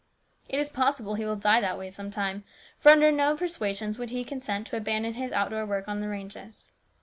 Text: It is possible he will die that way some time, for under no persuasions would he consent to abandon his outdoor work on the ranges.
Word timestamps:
It 0.49 0.57
is 0.59 0.67
possible 0.67 1.13
he 1.13 1.25
will 1.25 1.35
die 1.35 1.61
that 1.61 1.77
way 1.77 1.91
some 1.91 2.09
time, 2.09 2.43
for 2.79 2.89
under 2.91 3.11
no 3.11 3.37
persuasions 3.37 3.99
would 3.99 4.09
he 4.09 4.23
consent 4.23 4.65
to 4.65 4.75
abandon 4.77 5.13
his 5.13 5.31
outdoor 5.31 5.67
work 5.67 5.87
on 5.87 5.99
the 5.99 6.09
ranges. 6.09 6.71